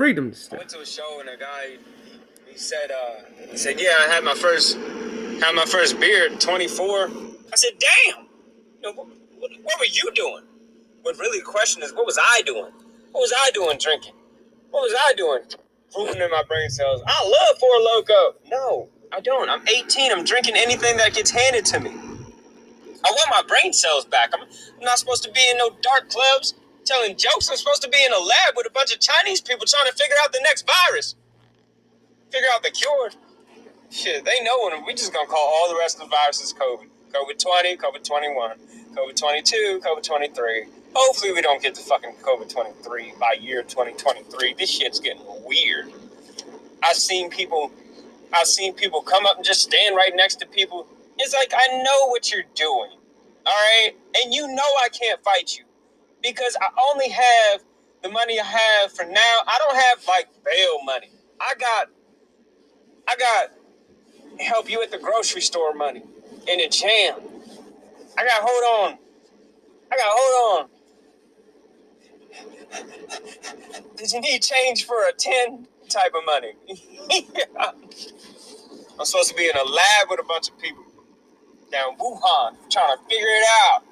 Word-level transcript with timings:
freedom 0.00 0.32
to 0.32 0.54
I 0.54 0.56
went 0.56 0.70
to 0.70 0.80
a 0.80 0.86
show 0.86 1.20
and 1.20 1.28
a 1.28 1.36
guy 1.36 1.76
he 2.46 2.56
said 2.56 2.90
uh 2.90 3.20
he 3.50 3.58
said 3.58 3.78
yeah 3.78 3.96
I 4.00 4.06
had 4.10 4.24
my 4.24 4.32
first 4.32 4.78
had 4.78 5.54
my 5.54 5.66
first 5.66 6.00
beer 6.00 6.32
at 6.32 6.40
24. 6.40 7.10
I 7.52 7.56
said 7.56 7.72
damn, 7.78 8.24
you 8.24 8.80
know, 8.80 8.92
what, 8.94 9.08
what, 9.38 9.50
what 9.62 9.78
were 9.78 9.84
you 9.84 10.10
doing? 10.14 10.44
But 11.04 11.18
really 11.18 11.40
the 11.40 11.44
question 11.44 11.82
is 11.82 11.92
what 11.92 12.06
was 12.06 12.18
I 12.18 12.40
doing? 12.46 12.72
What 13.12 13.20
was 13.20 13.34
I 13.44 13.50
doing 13.50 13.76
drinking? 13.78 14.14
What 14.70 14.80
was 14.80 14.94
I 14.98 15.12
doing? 15.18 15.42
Ruining 15.94 16.30
my 16.30 16.44
brain 16.48 16.70
cells. 16.70 17.02
I 17.06 17.22
love 17.22 17.58
Four 17.58 17.78
Loco. 17.80 18.36
No, 18.50 18.88
I 19.12 19.20
don't. 19.20 19.50
I'm 19.50 19.68
18. 19.68 20.12
I'm 20.12 20.24
drinking 20.24 20.54
anything 20.56 20.96
that 20.96 21.12
gets 21.12 21.30
handed 21.30 21.66
to 21.66 21.80
me. 21.80 21.90
I 21.90 23.10
want 23.10 23.28
my 23.30 23.42
brain 23.46 23.74
cells 23.74 24.06
back. 24.06 24.30
I'm, 24.32 24.44
I'm 24.44 24.84
not 24.84 24.98
supposed 24.98 25.24
to 25.24 25.30
be 25.30 25.46
in 25.50 25.58
no 25.58 25.76
dark 25.82 26.08
clubs 26.08 26.54
telling 26.84 27.16
jokes. 27.16 27.48
I'm 27.50 27.56
supposed 27.56 27.82
to 27.82 27.88
be 27.88 28.04
in 28.04 28.12
a 28.12 28.18
lab 28.18 28.54
with 28.56 28.66
a 28.66 28.70
bunch 28.70 28.94
of 28.94 29.00
Chinese 29.00 29.40
people 29.40 29.66
trying 29.66 29.86
to 29.86 29.92
figure 29.92 30.16
out 30.24 30.32
the 30.32 30.40
next 30.42 30.66
virus, 30.66 31.14
figure 32.30 32.48
out 32.52 32.62
the 32.62 32.70
cure. 32.70 33.10
Shit, 33.90 34.24
they 34.24 34.42
know 34.44 34.56
when 34.64 34.84
we 34.84 34.94
just 34.94 35.12
gonna 35.12 35.26
call 35.26 35.48
all 35.54 35.68
the 35.68 35.78
rest 35.78 36.00
of 36.00 36.08
the 36.08 36.16
viruses 36.16 36.54
COVID. 36.54 36.86
COVID 37.12 37.38
20, 37.42 37.76
COVID 37.76 38.04
21, 38.04 38.56
COVID 38.94 39.16
22, 39.16 39.80
COVID 39.84 40.02
23. 40.02 40.64
Hopefully, 40.94 41.32
we 41.32 41.42
don't 41.42 41.60
get 41.60 41.74
the 41.74 41.80
fucking 41.80 42.14
COVID 42.22 42.48
23 42.48 43.14
by 43.18 43.36
year 43.40 43.62
2023. 43.62 44.54
This 44.54 44.70
shit's 44.70 45.00
getting 45.00 45.22
weird. 45.44 45.92
I've 46.82 46.96
seen 46.96 47.30
people, 47.30 47.72
I've 48.32 48.46
seen 48.46 48.74
people 48.74 49.02
come 49.02 49.26
up 49.26 49.36
and 49.36 49.44
just 49.44 49.62
stand 49.62 49.96
right 49.96 50.12
next 50.14 50.36
to 50.36 50.46
people. 50.46 50.86
It's 51.18 51.34
like, 51.34 51.52
I 51.54 51.82
know 51.82 52.08
what 52.08 52.32
you're 52.32 52.44
doing, 52.54 52.90
all 53.44 53.52
right? 53.52 53.90
And 54.22 54.32
you 54.32 54.46
know 54.48 54.62
I 54.82 54.88
can't 54.88 55.22
fight 55.22 55.58
you 55.58 55.64
because 56.22 56.56
I 56.60 56.68
only 56.90 57.08
have 57.10 57.62
the 58.02 58.08
money 58.08 58.40
I 58.40 58.44
have 58.44 58.92
for 58.92 59.04
now. 59.04 59.38
I 59.46 59.58
don't 59.58 59.76
have 59.76 60.06
like 60.08 60.28
bail 60.44 60.82
money. 60.84 61.10
I 61.40 61.54
got, 61.58 61.88
I 63.08 63.16
got 63.16 63.50
help 64.40 64.70
you 64.70 64.82
at 64.82 64.90
the 64.90 64.98
grocery 64.98 65.42
store 65.42 65.74
money 65.74 66.02
in 66.48 66.60
a 66.60 66.68
jam. 66.68 67.16
I 68.18 68.24
got 68.24 68.42
hold 68.42 68.92
on. 68.92 68.98
I 69.92 69.96
got 69.96 70.06
hold 70.10 70.60
on. 70.62 70.70
Did 73.96 74.12
you 74.12 74.20
need 74.20 74.42
change 74.42 74.86
for 74.86 75.08
a 75.08 75.12
10 75.12 75.66
type 75.88 76.12
of 76.16 76.24
money? 76.24 76.52
Yeah. 77.10 77.72
I'm 78.98 79.06
supposed 79.06 79.30
to 79.30 79.34
be 79.36 79.44
in 79.44 79.56
a 79.56 79.64
lab 79.64 80.08
with 80.10 80.20
a 80.20 80.24
bunch 80.24 80.48
of 80.50 80.58
people 80.58 80.84
down 81.72 81.96
Wuhan 81.98 82.56
trying 82.70 82.96
to 82.96 83.02
figure 83.08 83.26
it 83.26 83.46
out. 83.72 83.84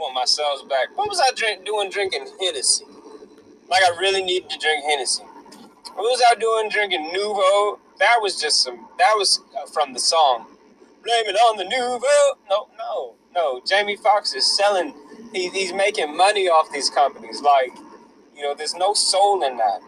Want 0.00 0.14
my 0.14 0.24
cells 0.24 0.62
back. 0.62 0.96
What 0.96 1.08
was 1.08 1.20
I 1.20 1.32
drink, 1.34 1.64
doing 1.64 1.90
drinking 1.90 2.28
Hennessy? 2.40 2.84
Like 3.68 3.82
I 3.82 3.90
really 3.98 4.22
needed 4.22 4.48
to 4.50 4.58
drink 4.58 4.84
Hennessy. 4.84 5.24
What 5.94 6.04
was 6.04 6.22
I 6.30 6.34
doing 6.36 6.68
drinking 6.68 7.12
Nouveau? 7.12 7.80
That 7.98 8.18
was 8.22 8.40
just 8.40 8.62
some, 8.62 8.88
that 8.98 9.14
was 9.16 9.40
uh, 9.56 9.66
from 9.66 9.92
the 9.92 9.98
song. 9.98 10.46
Blame 11.02 11.24
it 11.26 11.34
on 11.34 11.56
the 11.56 11.64
Nouveau. 11.64 12.38
No, 12.48 12.68
no, 12.78 13.14
no. 13.34 13.60
Jamie 13.66 13.96
Foxx 13.96 14.34
is 14.34 14.46
selling, 14.56 14.94
he, 15.32 15.48
he's 15.48 15.72
making 15.72 16.16
money 16.16 16.48
off 16.48 16.70
these 16.72 16.90
companies. 16.90 17.40
Like, 17.42 17.72
you 18.36 18.42
know, 18.42 18.54
there's 18.54 18.74
no 18.74 18.94
soul 18.94 19.42
in 19.42 19.56
that. 19.56 19.80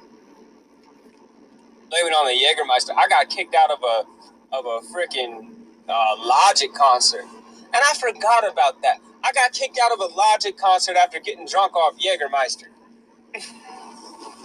Blame 1.88 2.06
it 2.06 2.12
on 2.12 2.27
the 2.27 2.33
Jägermeister. 2.33 2.97
I 2.97 3.06
got 3.06 3.31
kicked 3.31 3.55
out 3.55 3.70
of 3.70 3.78
a, 3.84 4.56
of 4.56 4.66
a 4.66 4.81
freaking 4.92 5.53
uh, 5.88 6.16
Logic 6.19 6.72
concert. 6.75 7.25
And 7.72 7.82
I 7.88 7.94
forgot 7.94 8.50
about 8.50 8.82
that. 8.82 8.98
I 9.22 9.32
got 9.32 9.52
kicked 9.52 9.78
out 9.84 9.92
of 9.92 10.00
a 10.00 10.14
Logic 10.14 10.56
concert 10.56 10.96
after 10.96 11.20
getting 11.20 11.46
drunk 11.46 11.76
off 11.76 11.94
Jägermeister. 11.98 12.66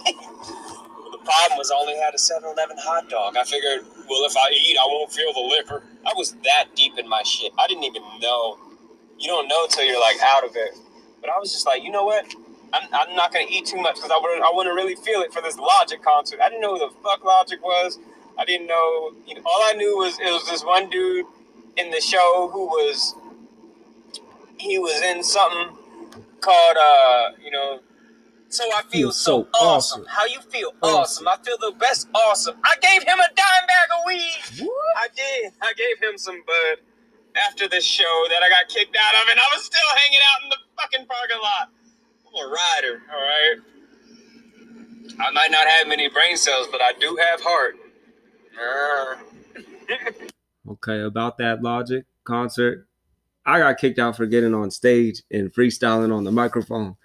the 0.06 1.18
problem 1.24 1.58
was 1.58 1.72
I 1.72 1.76
only 1.80 1.96
had 1.96 2.14
a 2.14 2.18
7-Eleven 2.18 2.76
hot 2.78 3.08
dog. 3.10 3.36
I 3.36 3.44
figured, 3.44 3.84
well, 4.08 4.24
if 4.26 4.36
I 4.36 4.50
eat, 4.52 4.76
I 4.78 4.86
won't 4.86 5.10
feel 5.10 5.32
the 5.32 5.40
liquor. 5.40 5.82
I 6.06 6.12
was 6.16 6.36
that 6.44 6.66
deep 6.76 6.98
in 6.98 7.08
my 7.08 7.22
shit. 7.24 7.52
I 7.58 7.66
didn't 7.66 7.84
even 7.84 8.02
know. 8.20 8.58
You 9.18 9.28
don't 9.28 9.48
know 9.48 9.66
till 9.68 9.84
you're 9.84 10.00
like 10.00 10.18
out 10.22 10.44
of 10.44 10.52
it. 10.54 10.78
But 11.20 11.30
I 11.30 11.38
was 11.38 11.50
just 11.50 11.66
like, 11.66 11.82
you 11.82 11.90
know 11.90 12.04
what? 12.04 12.26
I'm, 12.72 12.88
I'm 12.92 13.16
not 13.16 13.32
gonna 13.32 13.46
eat 13.48 13.66
too 13.66 13.80
much 13.80 13.96
because 13.96 14.10
I 14.10 14.18
wouldn't 14.20 14.42
I 14.42 14.50
wouldn't 14.52 14.74
really 14.74 14.96
feel 14.96 15.20
it 15.20 15.32
for 15.32 15.40
this 15.40 15.56
Logic 15.56 16.02
concert. 16.02 16.40
I 16.42 16.48
didn't 16.48 16.60
know 16.60 16.74
who 16.74 16.80
the 16.80 16.94
fuck 17.02 17.24
Logic 17.24 17.62
was. 17.62 17.98
I 18.38 18.44
didn't 18.44 18.66
know. 18.66 19.12
You 19.26 19.36
know 19.36 19.42
all 19.46 19.62
I 19.64 19.72
knew 19.72 19.96
was 19.96 20.18
it 20.20 20.30
was 20.30 20.46
this 20.46 20.64
one 20.64 20.90
dude 20.90 21.26
in 21.76 21.90
the 21.90 22.00
show 22.00 22.50
who 22.52 22.66
was 22.66 23.14
he 24.58 24.78
was 24.78 25.02
in 25.02 25.22
something 25.22 25.76
called 26.40 26.76
uh 26.80 27.30
you 27.44 27.50
know 27.50 27.80
so 28.48 28.64
I 28.74 28.82
feel 28.90 29.12
so, 29.12 29.42
so 29.44 29.48
awesome. 29.54 30.02
awesome. 30.02 30.06
How 30.08 30.24
you 30.26 30.40
feel 30.40 30.72
Awesome. 30.82 31.26
awesome. 31.26 31.28
I 31.28 31.36
feel 31.44 31.56
the 31.60 31.72
best 31.78 32.08
awesome. 32.14 32.56
I 32.64 32.74
gave 32.80 33.02
him 33.02 33.18
a 33.18 33.28
dime 33.34 33.66
bag 33.66 33.88
of 33.98 34.04
weed. 34.06 34.70
I 34.96 35.08
did. 35.16 35.52
I 35.62 35.72
gave 35.76 36.08
him 36.10 36.18
some 36.18 36.42
bud 36.46 36.78
after 37.48 37.68
the 37.68 37.80
show 37.80 38.24
that 38.30 38.42
I 38.42 38.48
got 38.48 38.68
kicked 38.68 38.96
out 38.96 39.22
of, 39.22 39.28
and 39.30 39.38
I 39.40 39.44
was 39.54 39.64
still 39.64 39.80
hanging 39.96 40.20
out 40.34 40.44
in 40.44 40.48
the 40.50 40.56
fucking 40.80 41.06
parking 41.06 41.38
lot. 41.42 41.70
I'm 42.26 42.46
a 42.46 42.48
rider, 42.50 43.02
all 43.12 43.20
right. 43.20 43.56
I 45.20 45.30
might 45.32 45.50
not 45.50 45.66
have 45.68 45.88
many 45.88 46.08
brain 46.08 46.36
cells, 46.36 46.68
but 46.72 46.82
I 46.82 46.92
do 47.00 47.16
have 47.30 47.40
heart. 47.42 47.76
Uh, 48.60 49.16
Okay, 50.68 51.00
about 51.00 51.38
that 51.38 51.62
Logic 51.62 52.04
concert, 52.24 52.86
I 53.44 53.58
got 53.60 53.78
kicked 53.78 53.98
out 53.98 54.16
for 54.16 54.26
getting 54.26 54.54
on 54.54 54.70
stage 54.70 55.22
and 55.30 55.52
freestyling 55.52 56.14
on 56.14 56.24
the 56.24 56.32
microphone. 56.32 56.96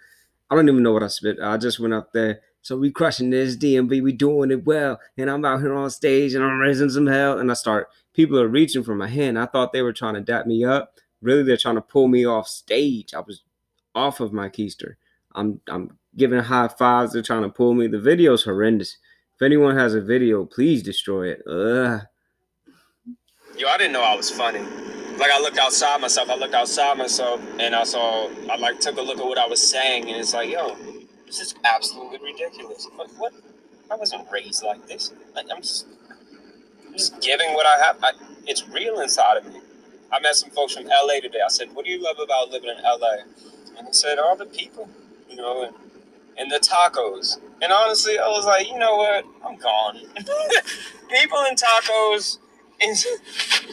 I 0.49 0.55
don't 0.55 0.67
even 0.67 0.83
know 0.83 0.93
what 0.93 1.03
I 1.03 1.07
spit. 1.07 1.37
I 1.41 1.57
just 1.57 1.79
went 1.79 1.93
up 1.93 2.11
there. 2.11 2.41
So 2.63 2.77
we 2.77 2.91
crushing 2.91 3.29
this 3.29 3.55
DMV, 3.55 4.03
we 4.03 4.11
doing 4.11 4.51
it 4.51 4.65
well, 4.65 4.99
and 5.17 5.29
I'm 5.29 5.45
out 5.45 5.61
here 5.61 5.73
on 5.73 5.89
stage 5.89 6.33
and 6.35 6.43
I'm 6.43 6.59
raising 6.59 6.89
some 6.89 7.07
hell. 7.07 7.39
And 7.39 7.49
I 7.49 7.55
start, 7.55 7.89
people 8.13 8.39
are 8.39 8.47
reaching 8.47 8.83
for 8.83 8.95
my 8.95 9.07
hand. 9.07 9.39
I 9.39 9.45
thought 9.45 9.73
they 9.73 9.81
were 9.81 9.93
trying 9.93 10.15
to 10.15 10.21
dap 10.21 10.45
me 10.45 10.63
up. 10.63 10.95
Really, 11.21 11.43
they're 11.43 11.57
trying 11.57 11.75
to 11.75 11.81
pull 11.81 12.07
me 12.07 12.25
off 12.25 12.47
stage. 12.47 13.13
I 13.13 13.19
was 13.19 13.43
off 13.93 14.19
of 14.19 14.33
my 14.33 14.49
keister. 14.49 14.95
I'm 15.33 15.61
I'm 15.67 15.97
giving 16.17 16.39
high 16.39 16.67
fives. 16.67 17.13
They're 17.13 17.21
trying 17.21 17.43
to 17.43 17.49
pull 17.49 17.73
me. 17.73 17.87
The 17.87 17.99
video's 17.99 18.43
horrendous. 18.43 18.97
If 19.35 19.41
anyone 19.41 19.77
has 19.77 19.93
a 19.93 20.01
video, 20.01 20.45
please 20.45 20.83
destroy 20.83 21.29
it. 21.31 21.43
Ugh. 21.47 22.01
Yo, 23.61 23.67
I 23.67 23.77
didn't 23.77 23.93
know 23.93 24.01
I 24.01 24.15
was 24.15 24.31
funny. 24.31 24.61
Like 25.17 25.31
I 25.31 25.39
looked 25.39 25.59
outside 25.59 26.01
myself. 26.01 26.29
I 26.29 26.35
looked 26.35 26.55
outside 26.55 26.97
myself, 26.97 27.39
and 27.59 27.75
I 27.75 27.83
saw. 27.83 28.27
I 28.49 28.55
like 28.57 28.79
took 28.79 28.97
a 28.97 29.01
look 29.01 29.19
at 29.19 29.25
what 29.25 29.37
I 29.37 29.45
was 29.45 29.61
saying, 29.61 30.09
and 30.09 30.17
it's 30.17 30.33
like, 30.33 30.49
yo, 30.49 30.75
this 31.27 31.39
is 31.39 31.53
absolutely 31.63 32.17
ridiculous. 32.23 32.87
What? 32.95 33.11
what? 33.17 33.33
I 33.91 33.95
wasn't 33.95 34.27
raised 34.31 34.63
like 34.63 34.87
this. 34.87 35.13
Like, 35.35 35.45
I'm 35.53 35.61
just, 35.61 35.85
I'm 36.87 36.93
just 36.93 37.21
giving 37.21 37.53
what 37.53 37.67
I 37.67 37.85
have. 37.85 37.97
I, 38.01 38.11
it's 38.47 38.67
real 38.69 38.99
inside 39.01 39.37
of 39.37 39.45
me. 39.45 39.59
I 40.11 40.19
met 40.21 40.35
some 40.35 40.49
folks 40.49 40.73
from 40.73 40.85
LA 40.85 41.19
today. 41.21 41.41
I 41.45 41.49
said, 41.49 41.71
"What 41.75 41.85
do 41.85 41.91
you 41.91 42.01
love 42.01 42.17
about 42.19 42.49
living 42.49 42.69
in 42.75 42.83
LA?" 42.83 43.25
And 43.77 43.87
they 43.87 43.91
said, 43.91 44.17
"All 44.17 44.35
the 44.35 44.47
people, 44.47 44.89
you 45.29 45.35
know, 45.35 45.65
and, 45.65 45.75
and 46.37 46.49
the 46.49 46.57
tacos." 46.57 47.37
And 47.61 47.71
honestly, 47.71 48.17
I 48.17 48.27
was 48.27 48.45
like, 48.45 48.67
you 48.67 48.79
know 48.79 48.95
what? 48.95 49.23
I'm 49.45 49.55
gone. 49.57 49.99
people 51.11 51.37
and 51.47 51.55
tacos. 51.55 52.39
And 52.81 52.97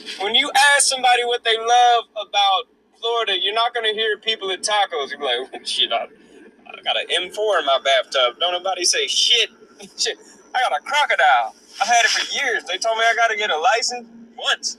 when 0.23 0.35
you 0.35 0.51
ask 0.77 0.87
somebody 0.89 1.25
what 1.25 1.45
they 1.45 1.57
love 1.59 2.05
about 2.29 2.65
Florida, 3.01 3.35
you're 3.41 3.55
not 3.55 3.75
gonna 3.75 3.93
hear 3.95 4.19
people 4.19 4.51
at 4.53 4.63
tacos. 4.63 5.13
You're 5.13 5.23
like, 5.23 5.67
shit, 5.67 5.93
I, 5.93 6.05
I 6.67 6.83
got 6.85 6.97
an 6.99 7.07
M4 7.31 7.61
in 7.61 7.67
my 7.67 7.81
bathtub. 7.85 8.39
Don't 8.41 8.53
nobody 8.53 8.85
say 8.85 9.07
shit. 9.09 9.51
shit. 9.99 10.19
I 10.55 10.61
got 10.69 10.79
a 10.81 10.83
crocodile. 10.85 11.55
I 11.83 11.87
had 11.87 12.05
it 12.05 12.11
for 12.11 12.35
years. 12.35 12.65
They 12.65 12.79
told 12.79 12.99
me 12.99 13.05
I 13.11 13.15
got 13.17 13.29
to 13.29 13.37
get 13.37 13.51
a 13.51 13.59
license 13.59 14.09
once. 14.37 14.79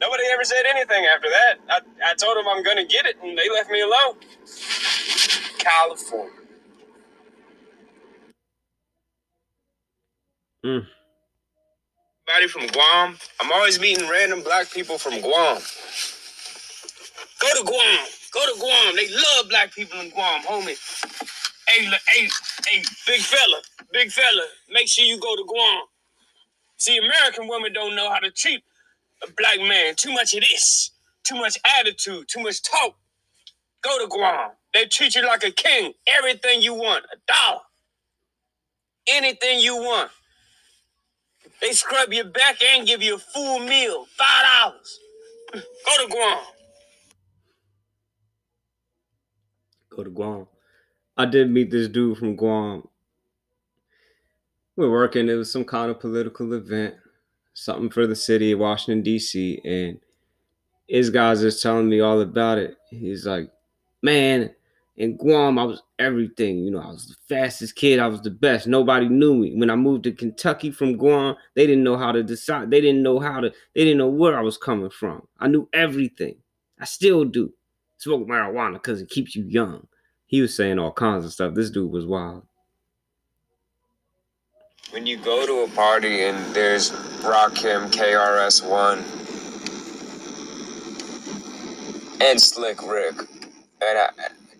Nobody 0.00 0.24
ever 0.32 0.44
said 0.44 0.64
anything 0.70 1.06
after 1.06 1.28
that. 1.30 1.56
I, 1.70 2.10
I 2.12 2.14
told 2.14 2.36
them 2.36 2.46
I'm 2.48 2.62
gonna 2.64 2.86
get 2.86 3.06
it, 3.06 3.16
and 3.22 3.38
they 3.38 3.50
left 3.50 3.70
me 3.70 3.82
alone. 3.82 4.16
California. 5.58 6.32
Mm. 10.66 10.86
From 12.38 12.66
Guam. 12.68 13.18
I'm 13.40 13.52
always 13.52 13.78
meeting 13.78 14.08
random 14.08 14.42
black 14.42 14.70
people 14.72 14.98
from 14.98 15.20
Guam. 15.20 15.60
Go 17.40 17.48
to 17.58 17.64
Guam. 17.64 18.06
Go 18.32 18.46
to 18.46 18.58
Guam. 18.58 18.96
They 18.96 19.08
love 19.10 19.48
black 19.50 19.72
people 19.74 20.00
in 20.00 20.10
Guam, 20.10 20.42
homie. 20.42 20.78
Hey, 21.68 21.84
hey, 21.84 22.28
hey, 22.68 22.82
big 23.06 23.20
fella, 23.20 23.60
big 23.92 24.10
fella. 24.10 24.42
Make 24.70 24.88
sure 24.88 25.04
you 25.04 25.20
go 25.20 25.36
to 25.36 25.44
Guam. 25.46 25.82
See, 26.78 26.96
American 26.98 27.46
women 27.46 27.72
don't 27.74 27.94
know 27.94 28.10
how 28.10 28.20
to 28.20 28.30
treat 28.30 28.62
a 29.22 29.30
black 29.36 29.58
man. 29.60 29.94
Too 29.96 30.12
much 30.12 30.32
of 30.34 30.40
this, 30.40 30.92
too 31.24 31.36
much 31.36 31.58
attitude, 31.78 32.26
too 32.28 32.40
much 32.42 32.62
talk. 32.62 32.96
Go 33.82 33.98
to 34.00 34.08
Guam. 34.08 34.52
They 34.72 34.86
treat 34.86 35.14
you 35.14 35.26
like 35.26 35.44
a 35.44 35.50
king. 35.50 35.92
Everything 36.06 36.62
you 36.62 36.74
want, 36.74 37.04
a 37.12 37.16
dollar. 37.30 37.60
Anything 39.08 39.60
you 39.60 39.76
want. 39.76 40.10
They 41.60 41.72
scrub 41.72 42.12
your 42.12 42.24
back 42.24 42.62
and 42.62 42.86
give 42.86 43.02
you 43.02 43.16
a 43.16 43.18
full 43.18 43.58
meal, 43.60 44.06
five 44.16 44.44
dollars. 44.44 45.00
Go 45.52 46.04
to 46.04 46.08
Guam. 46.10 46.38
Go 49.90 50.04
to 50.04 50.10
Guam. 50.10 50.46
I 51.16 51.26
did 51.26 51.50
meet 51.50 51.70
this 51.70 51.88
dude 51.88 52.16
from 52.18 52.36
Guam. 52.36 52.88
we're 54.76 54.90
working. 54.90 55.28
It 55.28 55.34
was 55.34 55.52
some 55.52 55.64
kind 55.64 55.90
of 55.90 56.00
political 56.00 56.52
event, 56.54 56.94
something 57.52 57.90
for 57.90 58.06
the 58.06 58.16
city 58.16 58.52
of 58.52 58.60
Washington 58.60 59.02
D.C. 59.02 59.60
And 59.64 60.00
his 60.88 61.10
guys 61.10 61.42
is 61.42 61.60
telling 61.60 61.88
me 61.88 62.00
all 62.00 62.20
about 62.20 62.58
it. 62.58 62.76
He's 62.88 63.26
like, 63.26 63.50
"Man, 64.02 64.54
in 65.00 65.16
Guam, 65.16 65.58
I 65.58 65.64
was 65.64 65.82
everything. 65.98 66.58
You 66.58 66.72
know, 66.72 66.80
I 66.80 66.88
was 66.88 67.06
the 67.06 67.16
fastest 67.34 67.74
kid. 67.74 67.98
I 67.98 68.06
was 68.06 68.20
the 68.20 68.30
best. 68.30 68.66
Nobody 68.66 69.08
knew 69.08 69.34
me. 69.34 69.54
When 69.56 69.70
I 69.70 69.74
moved 69.74 70.04
to 70.04 70.12
Kentucky 70.12 70.70
from 70.70 70.98
Guam, 70.98 71.36
they 71.56 71.66
didn't 71.66 71.84
know 71.84 71.96
how 71.96 72.12
to 72.12 72.22
decide. 72.22 72.70
They 72.70 72.82
didn't 72.82 73.02
know 73.02 73.18
how 73.18 73.40
to. 73.40 73.50
They 73.74 73.84
didn't 73.84 73.96
know 73.96 74.10
where 74.10 74.38
I 74.38 74.42
was 74.42 74.58
coming 74.58 74.90
from. 74.90 75.26
I 75.38 75.48
knew 75.48 75.66
everything. 75.72 76.36
I 76.78 76.84
still 76.84 77.24
do. 77.24 77.50
Smoke 77.96 78.28
marijuana 78.28 78.74
because 78.74 79.00
it 79.00 79.08
keeps 79.08 79.34
you 79.34 79.44
young." 79.44 79.86
He 80.26 80.42
was 80.42 80.54
saying 80.54 80.78
all 80.78 80.92
kinds 80.92 81.24
of 81.24 81.32
stuff. 81.32 81.54
This 81.54 81.70
dude 81.70 81.90
was 81.90 82.04
wild 82.04 82.44
when 84.90 85.06
you 85.06 85.16
go 85.16 85.46
to 85.46 85.70
a 85.70 85.76
party 85.76 86.24
and 86.24 86.36
there's 86.54 86.90
Rakim, 87.22 87.92
KRS-One, 87.92 88.98
and 92.20 92.40
Slick 92.40 92.82
Rick, 92.82 93.14
and 93.80 93.98
uh, 93.98 94.08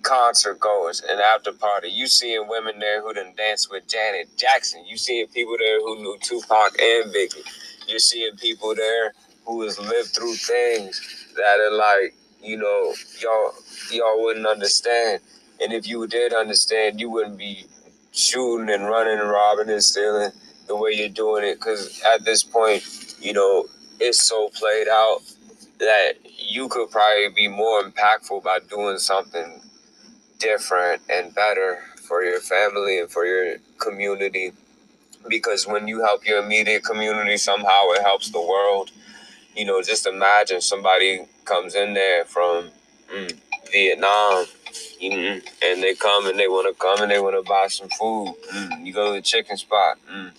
concert 0.02 0.58
goers 0.60 1.02
and 1.08 1.20
after 1.20 1.52
party, 1.52 1.88
you 1.88 2.06
seeing 2.06 2.48
women 2.48 2.78
there 2.78 3.02
who 3.02 3.12
done 3.12 3.32
danced 3.36 3.70
with 3.70 3.86
Janet 3.88 4.28
Jackson. 4.36 4.84
You 4.86 4.96
seeing 4.96 5.26
people 5.28 5.56
there 5.58 5.80
who 5.80 5.96
knew 5.96 6.16
Tupac 6.20 6.80
and 6.80 7.12
Biggie. 7.12 7.44
You're 7.88 7.98
seeing 7.98 8.36
people 8.36 8.74
there 8.74 9.12
who 9.46 9.62
has 9.62 9.78
lived 9.78 10.10
through 10.10 10.34
things 10.34 11.32
that 11.36 11.60
are 11.60 11.76
like, 11.76 12.14
you 12.42 12.56
know, 12.56 12.94
y'all 13.20 13.52
y'all 13.90 14.22
wouldn't 14.22 14.46
understand. 14.46 15.20
And 15.60 15.72
if 15.72 15.86
you 15.86 16.06
did 16.06 16.32
understand, 16.32 17.00
you 17.00 17.10
wouldn't 17.10 17.38
be 17.38 17.66
shooting 18.12 18.70
and 18.70 18.84
running 18.84 19.18
and 19.18 19.28
robbing 19.28 19.70
and 19.70 19.82
stealing 19.82 20.30
the 20.66 20.76
way 20.76 20.92
you're 20.92 21.08
doing 21.08 21.44
it. 21.44 21.56
Because 21.56 22.02
at 22.14 22.24
this 22.24 22.42
point, 22.42 22.82
you 23.20 23.32
know, 23.32 23.66
it's 23.98 24.22
so 24.22 24.48
played 24.50 24.88
out 24.88 25.18
that 25.78 26.12
you 26.38 26.68
could 26.68 26.90
probably 26.90 27.28
be 27.34 27.48
more 27.48 27.82
impactful 27.82 28.42
by 28.42 28.58
doing 28.68 28.98
something 28.98 29.60
different 30.40 31.02
and 31.08 31.34
better 31.34 31.78
for 32.08 32.24
your 32.24 32.40
family 32.40 32.98
and 32.98 33.10
for 33.10 33.24
your 33.24 33.58
community. 33.78 34.52
Because 35.28 35.66
when 35.66 35.86
you 35.86 36.00
help 36.00 36.26
your 36.26 36.42
immediate 36.42 36.82
community, 36.82 37.36
somehow 37.36 37.90
it 37.90 38.02
helps 38.02 38.30
the 38.30 38.40
world. 38.40 38.90
You 39.54 39.66
know, 39.66 39.82
just 39.82 40.06
imagine 40.06 40.60
somebody 40.60 41.26
comes 41.44 41.76
in 41.76 41.94
there 41.94 42.24
from 42.24 42.70
mm, 43.12 43.32
Vietnam 43.70 44.46
Mm-hmm. 45.02 45.46
And 45.62 45.82
they 45.82 45.94
come 45.94 46.26
and 46.26 46.38
they 46.38 46.48
want 46.48 46.74
to 46.74 46.80
come 46.80 47.02
and 47.02 47.10
they 47.10 47.20
want 47.20 47.36
to 47.36 47.48
buy 47.48 47.68
some 47.68 47.88
food. 47.88 48.34
Mm. 48.52 48.86
You 48.86 48.92
go 48.92 49.08
to 49.08 49.12
the 49.14 49.22
chicken 49.22 49.56
spot. 49.56 49.98
Mm. 50.12 50.30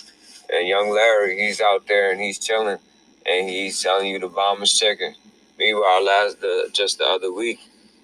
And 0.53 0.67
young 0.67 0.89
Larry, 0.89 1.37
he's 1.39 1.61
out 1.61 1.87
there 1.87 2.11
and 2.11 2.19
he's 2.19 2.37
chilling 2.37 2.77
and 3.25 3.49
he's 3.49 3.81
telling 3.81 4.07
you 4.07 4.19
to 4.19 4.29
bomb 4.29 4.59
his 4.59 4.77
chicken. 4.77 5.15
Meanwhile, 5.57 6.03
last 6.05 6.41
the 6.41 6.69
just 6.73 6.97
the 6.97 7.05
other 7.05 7.31
week, 7.31 7.59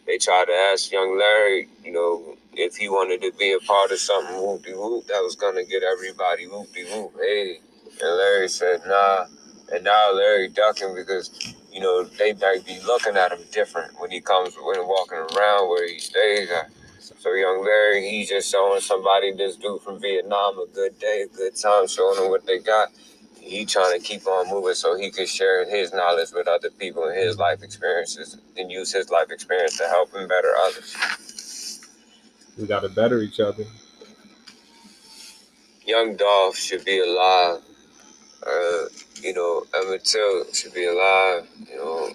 they 0.07 0.19
tried 0.19 0.45
to 0.47 0.53
ask 0.53 0.91
young 0.91 1.17
Larry, 1.19 1.69
you 1.85 1.93
know, 1.93 2.37
if 2.53 2.77
he 2.77 2.89
wanted 2.89 3.21
to 3.23 3.33
be 3.39 3.53
a 3.53 3.59
part 3.67 3.91
of 3.91 3.99
something 3.99 4.37
whoop 4.37 4.63
de 4.65 4.73
whoop 4.73 5.07
that 5.07 5.21
was 5.23 5.35
gonna 5.37 5.65
get 5.65 5.83
everybody 5.83 6.47
whoop 6.47 6.73
de 6.73 6.85
whoop. 6.85 7.13
Hey, 7.21 7.59
and 8.01 8.17
Larry 8.17 8.49
said 8.49 8.81
nah, 8.87 9.27
and 9.73 9.85
now 9.85 10.13
Larry 10.13 10.49
ducking 10.49 10.95
because 10.95 11.31
you 11.71 11.81
know, 11.81 12.05
they 12.05 12.33
might 12.33 12.65
be 12.65 12.79
looking 12.85 13.17
at 13.17 13.31
him 13.33 13.41
different 13.51 13.99
when 13.99 14.11
he 14.11 14.21
comes 14.21 14.55
when 14.55 14.87
walking 14.87 15.19
around 15.19 15.69
where 15.69 15.87
he 15.87 15.99
stays 15.99 16.49
at. 16.51 16.71
So 16.99 17.33
young 17.33 17.63
Larry, 17.65 18.09
he's 18.09 18.29
just 18.29 18.51
showing 18.51 18.81
somebody 18.81 19.33
this 19.33 19.55
dude 19.57 19.81
from 19.81 20.01
Vietnam 20.01 20.59
a 20.59 20.67
good 20.73 20.99
day, 20.99 21.25
a 21.31 21.37
good 21.37 21.55
time, 21.55 21.87
showing 21.87 22.19
them 22.21 22.29
what 22.29 22.45
they 22.47 22.59
got. 22.59 22.89
He 23.47 23.65
trying 23.65 23.99
to 23.99 24.05
keep 24.05 24.27
on 24.27 24.49
moving 24.49 24.73
so 24.75 24.97
he 24.97 25.09
can 25.11 25.25
share 25.25 25.69
his 25.69 25.93
knowledge 25.93 26.29
with 26.33 26.47
other 26.47 26.69
people 26.69 27.05
and 27.05 27.17
his 27.17 27.37
life 27.37 27.63
experiences 27.63 28.37
and 28.57 28.71
use 28.71 28.91
his 28.91 29.09
life 29.09 29.31
experience 29.31 29.77
to 29.77 29.85
help 29.87 30.13
and 30.13 30.27
better 30.27 30.53
others. 30.65 30.95
We 32.57 32.67
got 32.67 32.81
to 32.81 32.89
better 32.89 33.21
each 33.21 33.39
other. 33.39 33.65
Young 35.85 36.17
Dolph 36.17 36.57
should 36.57 36.83
be 36.83 36.99
alive. 36.99 37.61
Uh, 38.45 38.85
you 39.21 39.33
know, 39.33 39.65
Emmett 39.73 40.03
Till 40.03 40.51
should 40.53 40.73
be 40.73 40.85
alive. 40.85 41.47
You 41.69 41.77
know, 41.77 42.09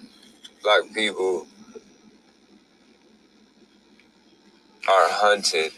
black 0.61 0.81
people 0.93 1.47
are 4.87 5.09
hunted. 5.09 5.71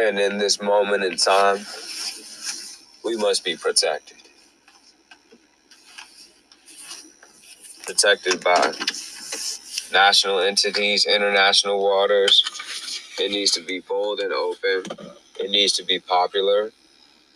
And 0.00 0.18
in 0.20 0.38
this 0.38 0.62
moment 0.62 1.02
in 1.04 1.16
time, 1.16 1.58
we 3.04 3.16
must 3.16 3.44
be 3.44 3.56
protected. 3.56 4.16
Protected 7.84 8.44
by 8.44 8.74
national 9.92 10.40
entities, 10.40 11.06
international 11.06 11.82
waters, 11.82 12.44
it 13.18 13.30
needs 13.32 13.50
to 13.52 13.62
be 13.64 13.80
bold 13.80 14.20
and 14.20 14.32
open. 14.32 14.84
It 15.40 15.50
needs 15.50 15.72
to 15.74 15.84
be 15.84 15.98
popular, 15.98 16.70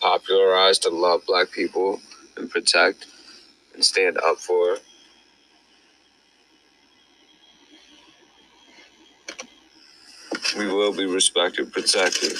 popularized 0.00 0.82
to 0.82 0.90
love 0.90 1.22
black 1.26 1.50
people 1.50 2.00
and 2.36 2.50
protect 2.50 3.06
and 3.74 3.84
stand 3.84 4.18
up 4.18 4.38
for. 4.38 4.76
We 10.58 10.66
will 10.66 10.94
be 10.94 11.06
respected, 11.06 11.72
protected. 11.72 12.32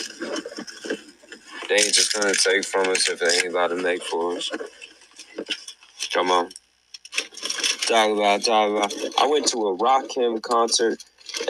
They 1.68 1.76
ain't 1.76 1.94
just 1.94 2.14
gonna 2.14 2.34
take 2.34 2.64
from 2.64 2.88
us 2.90 3.08
if 3.08 3.20
they 3.20 3.28
ain't 3.38 3.48
about 3.50 3.68
to 3.68 3.76
make 3.76 4.02
for 4.04 4.36
us. 4.36 4.50
Come 6.12 6.30
on. 6.30 6.50
Talk 7.86 8.12
about, 8.16 8.44
talk 8.44 8.70
about. 8.70 8.94
I 9.20 9.26
went 9.26 9.48
to 9.48 9.58
a 9.58 9.78
Rakim 9.78 10.42
concert. 10.42 11.04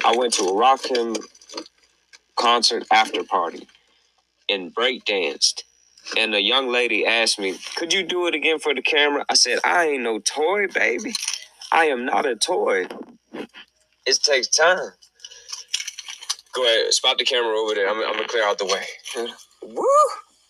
I 0.05 0.17
went 0.17 0.35
to 0.35 0.45
a 0.45 0.53
Rakim 0.53 1.17
concert 2.37 2.85
after 2.93 3.25
party 3.25 3.69
and 4.51 4.75
break 4.75 5.05
danced. 5.07 5.65
And 6.19 6.35
a 6.35 6.43
young 6.43 6.69
lady 6.69 7.07
asked 7.07 7.39
me, 7.41 7.57
Could 7.77 7.93
you 7.93 8.03
do 8.05 8.27
it 8.29 8.35
again 8.35 8.59
for 8.61 8.75
the 8.75 8.83
camera? 8.83 9.25
I 9.31 9.35
said, 9.35 9.61
I 9.65 9.87
ain't 9.89 10.03
no 10.05 10.21
toy, 10.21 10.69
baby. 10.69 11.15
I 11.73 11.87
am 11.87 12.07
not 12.07 12.27
a 12.27 12.37
toy. 12.37 12.87
It 14.07 14.21
takes 14.23 14.49
time. 14.49 14.93
Go 16.55 16.65
ahead, 16.65 16.93
spot 16.93 17.19
the 17.19 17.25
camera 17.25 17.59
over 17.59 17.75
there. 17.75 17.89
I'm, 17.89 17.97
I'm 17.97 18.15
gonna 18.15 18.29
clear 18.29 18.45
out 18.45 18.59
the 18.59 18.67
way. 18.67 18.85
Woo! 19.63 19.87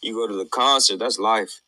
You 0.02 0.14
go 0.14 0.26
to 0.26 0.35
the 0.35 0.47
concert, 0.47 0.99
that's 0.99 1.18
life. 1.18 1.61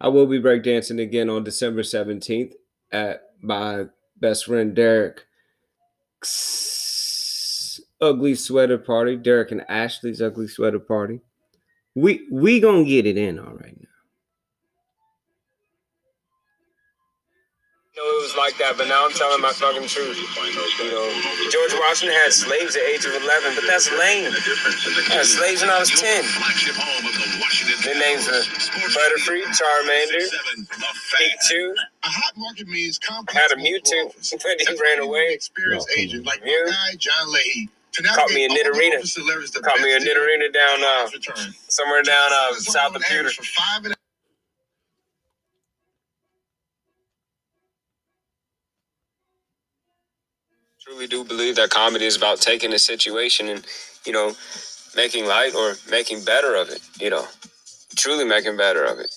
I 0.00 0.08
will 0.08 0.26
be 0.26 0.40
breakdancing 0.40 1.00
again 1.00 1.30
on 1.30 1.42
December 1.42 1.82
17th 1.82 2.52
at 2.92 3.30
my 3.40 3.86
best 4.20 4.46
friend 4.46 4.74
Derek 4.74 5.24
ugly 8.00 8.34
sweater 8.34 8.78
party, 8.78 9.16
Derek 9.16 9.50
and 9.50 9.64
Ashley's 9.68 10.20
ugly 10.20 10.48
sweater 10.48 10.78
party. 10.78 11.20
We 11.94 12.26
we 12.30 12.60
gonna 12.60 12.84
get 12.84 13.06
it 13.06 13.16
in 13.16 13.38
all 13.38 13.54
right 13.54 13.76
now. 13.80 13.85
Was 18.26 18.34
like 18.34 18.58
that, 18.58 18.74
but 18.74 18.90
now 18.90 19.06
I'm 19.06 19.14
telling 19.14 19.38
my 19.38 19.54
fucking 19.54 19.86
truth. 19.86 20.18
You 20.82 20.90
know, 20.90 21.06
George 21.46 21.74
Washington 21.78 22.18
had 22.18 22.34
slaves 22.34 22.74
at 22.74 22.82
the 22.82 22.90
age 22.90 23.04
of 23.06 23.14
11, 23.14 23.54
but 23.54 23.64
that's 23.70 23.86
lame. 23.94 24.34
I 24.34 25.22
had 25.22 25.26
slaves 25.26 25.62
when 25.62 25.70
I 25.70 25.78
was 25.78 25.94
10. 25.94 26.26
Their 27.86 27.94
names 28.02 28.26
are 28.26 28.42
Butterfree, 28.90 29.46
Charmander, 29.54 30.26
Pikachu. 31.14 31.70
A 32.02 32.10
hot 32.10 32.34
market 32.36 32.66
means 32.66 32.98
had 33.30 33.52
a 33.54 33.56
Mewtwo, 33.62 34.10
he 34.58 34.82
ran 34.82 34.98
away. 34.98 35.30
Experienced 35.30 35.88
agent 35.96 36.26
like 36.26 36.42
Mew. 36.42 36.66
John 36.98 37.32
Leahy 37.32 37.70
Caught 38.04 38.30
me 38.32 38.44
in 38.44 38.50
Nidorina. 38.50 39.00
Caught 39.62 39.80
me 39.80 39.94
in 39.96 40.02
Nidorina 40.02 40.52
down 40.52 40.78
uh, 40.84 41.08
somewhere 41.68 42.02
down 42.02 42.30
uh, 42.32 42.54
south 42.56 42.94
of 42.96 43.02
Pewter. 43.02 43.30
Truly 50.96 51.08
do 51.08 51.24
believe 51.24 51.56
that 51.56 51.68
comedy 51.68 52.06
is 52.06 52.16
about 52.16 52.40
taking 52.40 52.72
a 52.72 52.78
situation 52.78 53.50
and, 53.50 53.66
you 54.06 54.14
know, 54.14 54.32
making 54.96 55.26
light 55.26 55.54
or 55.54 55.74
making 55.90 56.24
better 56.24 56.54
of 56.54 56.70
it, 56.70 56.80
you 56.98 57.10
know, 57.10 57.26
truly 57.98 58.24
making 58.24 58.56
better 58.56 58.82
of 58.82 58.98
it. 58.98 59.10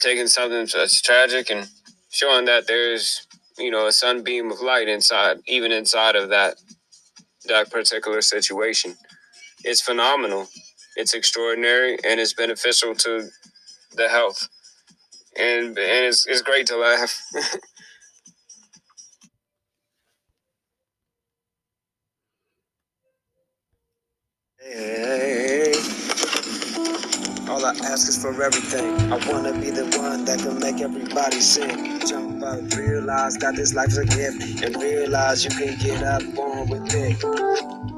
Taking 0.00 0.26
something 0.26 0.66
that's 0.74 1.00
tragic 1.00 1.48
and 1.48 1.68
showing 2.10 2.46
that 2.46 2.66
there's, 2.66 3.24
you 3.56 3.70
know, 3.70 3.86
a 3.86 3.92
sunbeam 3.92 4.50
of 4.50 4.60
light 4.60 4.88
inside, 4.88 5.38
even 5.46 5.70
inside 5.70 6.16
of 6.16 6.28
that 6.30 6.56
that 7.46 7.70
particular 7.70 8.20
situation. 8.20 8.96
It's 9.62 9.80
phenomenal. 9.80 10.48
It's 10.96 11.14
extraordinary 11.14 11.98
and 12.04 12.18
it's 12.18 12.34
beneficial 12.34 12.96
to 12.96 13.28
the 13.94 14.08
health. 14.08 14.48
And 15.38 15.78
and 15.78 16.06
it's, 16.06 16.26
it's 16.26 16.42
great 16.42 16.66
to 16.66 16.76
laugh. 16.76 17.16
All 24.70 24.76
I 27.64 27.70
ask 27.84 28.08
is 28.08 28.16
for 28.20 28.30
everything. 28.42 28.94
I 29.12 29.16
wanna 29.30 29.52
be 29.60 29.70
the 29.70 29.84
one 29.98 30.24
that 30.26 30.38
can 30.40 30.58
make 30.60 30.80
everybody 30.82 31.40
sing. 31.40 32.00
Jump 32.00 32.42
out, 32.44 32.74
realize 32.76 33.36
that 33.38 33.54
this 33.56 33.74
life's 33.74 33.96
a 33.98 34.04
gift, 34.06 34.62
and 34.64 34.76
realize 34.82 35.44
you 35.44 35.50
can 35.50 35.76
get 35.78 36.02
up 36.02 36.22
on 36.38 36.68
with 36.68 36.92
it. 36.94 37.16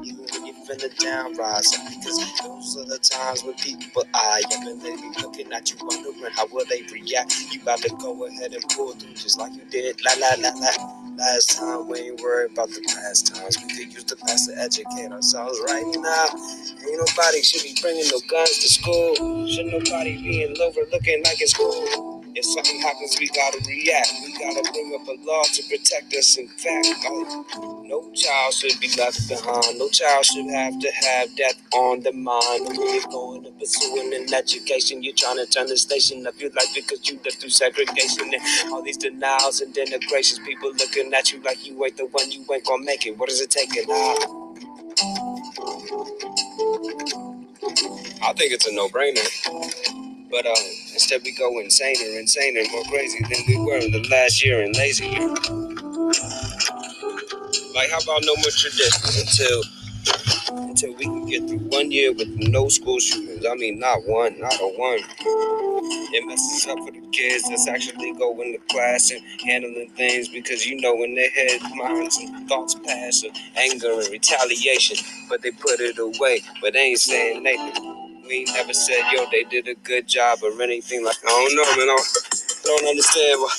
Even 0.05 0.77
the 0.79 0.89
down 0.99 1.33
rise, 1.35 1.71
because 1.89 2.19
those 2.43 2.77
are 2.77 2.85
the 2.85 2.99
times 2.99 3.43
when 3.43 3.53
people 3.55 4.03
eye 4.13 4.41
up 4.45 4.51
and 4.67 4.81
they 4.81 4.95
be 4.95 5.09
looking 5.21 5.51
at 5.53 5.69
you, 5.71 5.77
wondering 5.81 6.31
how 6.33 6.45
will 6.47 6.65
they 6.69 6.81
react. 6.93 7.33
You 7.51 7.61
about 7.61 7.79
to 7.83 7.89
go 7.99 8.25
ahead 8.25 8.53
and 8.53 8.63
pull 8.75 8.91
through 8.93 9.13
just 9.15 9.37
like 9.39 9.53
you 9.53 9.63
did, 9.71 10.01
la 10.03 10.11
la 10.19 10.35
la 10.39 10.49
la. 10.59 10.71
Last 11.19 11.59
time 11.59 11.89
we 11.89 11.99
ain't 11.99 12.21
worried 12.21 12.53
about 12.53 12.69
the 12.69 12.81
past 12.87 13.27
times. 13.35 13.57
We 13.61 13.69
could 13.69 13.93
use 13.93 14.05
the 14.05 14.17
past 14.17 14.49
to 14.49 14.57
educate 14.57 15.11
ourselves 15.11 15.59
right 15.67 15.85
now. 15.85 16.27
Ain't 16.89 16.99
nobody 16.99 17.43
should 17.43 17.63
be 17.63 17.75
bringing 17.81 18.05
no 18.11 18.21
guns 18.29 18.59
to 18.59 18.69
school. 18.69 19.47
Should 19.47 19.67
nobody 19.67 20.17
be 20.17 20.43
in 20.43 20.55
Lover 20.55 20.81
looking 20.93 21.23
like 21.25 21.41
it's 21.41 21.53
cool. 21.53 22.08
If 22.39 22.45
something 22.45 22.79
happens, 22.79 23.17
we 23.19 23.27
gotta 23.27 23.59
react. 23.67 24.13
We 24.23 24.31
gotta 24.39 24.63
bring 24.71 24.95
up 24.95 25.05
a 25.09 25.19
law 25.27 25.43
to 25.43 25.63
protect 25.69 26.13
us. 26.15 26.37
In 26.37 26.47
fact, 26.47 26.87
no 27.83 28.09
child 28.15 28.53
should 28.53 28.79
be 28.79 28.87
left 28.97 29.27
behind. 29.27 29.77
No 29.77 29.89
child 29.89 30.23
should 30.25 30.49
have 30.49 30.79
to 30.79 30.91
have 31.03 31.35
death 31.35 31.61
on 31.73 32.01
the 32.01 32.13
mind. 32.13 32.65
When 32.65 32.77
you're 32.77 33.03
going 33.11 33.43
to 33.43 33.51
pursuing 33.51 34.13
an 34.13 34.33
education, 34.33 35.03
you're 35.03 35.15
trying 35.17 35.35
to 35.37 35.47
turn 35.47 35.67
the 35.67 35.75
station 35.75 36.25
of 36.27 36.39
your 36.39 36.51
life 36.51 36.73
because 36.73 37.09
you 37.09 37.19
lived 37.25 37.39
through 37.41 37.49
segregation 37.49 38.33
and 38.33 38.71
all 38.73 38.83
these 38.83 38.97
denials 38.97 39.59
and 39.59 39.75
denigrations. 39.75 40.41
People 40.45 40.71
looking 40.71 41.13
at 41.13 41.33
you 41.33 41.41
like 41.41 41.67
you 41.67 41.83
ain't 41.83 41.97
the 41.97 42.05
one, 42.05 42.31
you 42.31 42.45
ain't 42.53 42.65
gonna 42.65 42.85
make 42.85 43.05
it. 43.05 43.17
What 43.17 43.27
does 43.27 43.41
it 43.41 43.51
take 43.51 43.69
now? 43.85 44.15
I 48.23 48.33
think 48.33 48.53
it's 48.53 48.67
a 48.67 48.73
no-brainer. 48.73 49.27
But 50.31 50.45
uh, 50.45 50.55
instead 50.93 51.21
we 51.23 51.31
go 51.33 51.53
insaner, 51.53 52.21
insaner, 52.21 52.69
more 52.71 52.83
crazy 52.83 53.19
than 53.23 53.43
we 53.47 53.57
were 53.65 53.77
in 53.77 53.91
the 53.91 54.07
last 54.09 54.45
year 54.45 54.61
and 54.61 54.75
lazy. 54.75 55.09
Like, 57.73 57.89
how 57.89 57.99
about 57.99 58.23
no 58.23 58.35
more 58.35 58.51
traditions 58.51 59.17
until 59.19 59.63
until 60.69 60.93
we 60.95 61.05
can 61.05 61.25
get 61.25 61.47
through 61.47 61.67
one 61.69 61.91
year 61.91 62.13
with 62.13 62.27
no 62.29 62.67
school 62.69 62.99
shootings? 62.99 63.45
I 63.45 63.55
mean, 63.55 63.79
not 63.79 64.05
one, 64.07 64.39
not 64.39 64.53
a 64.59 64.67
one. 64.77 64.99
It 66.13 66.27
messes 66.27 66.67
up 66.67 66.77
for 66.79 66.91
the 66.91 67.01
kids 67.11 67.49
that's 67.49 67.67
actually 67.67 68.13
going 68.13 68.53
to 68.53 68.59
class 68.73 69.11
and 69.11 69.21
handling 69.45 69.89
things 69.91 70.29
because 70.29 70.65
you 70.65 70.79
know 70.79 71.03
in 71.03 71.15
their 71.15 71.29
head, 71.31 71.61
minds 71.75 72.17
and 72.17 72.47
thoughts 72.47 72.75
pass 72.85 73.23
of 73.23 73.31
anger 73.55 73.93
and 73.93 74.09
retaliation, 74.09 74.97
but 75.29 75.41
they 75.41 75.51
put 75.51 75.79
it 75.79 75.97
away, 75.97 76.41
but 76.61 76.73
they 76.73 76.79
ain't 76.79 76.99
saying 76.99 77.43
nothing. 77.43 78.08
We 78.29 78.45
never 78.45 78.73
said, 78.73 79.01
yo, 79.11 79.25
they 79.31 79.43
did 79.45 79.67
a 79.67 79.75
good 79.75 80.07
job 80.07 80.39
or 80.43 80.53
anything 80.63 81.03
like 81.03 81.17
I 81.25 81.29
don't 81.29 81.55
know, 81.57 81.65
man. 81.75 81.89
I 81.89 81.97
don't, 82.63 82.87
understand 82.87 83.41
why. 83.41 83.51